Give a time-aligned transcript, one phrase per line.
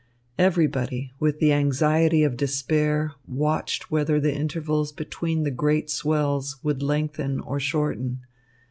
[0.39, 6.81] Everybody, with the anxiety of despair, watched whether the intervals between the great swells would
[6.81, 8.21] lengthen or shorten.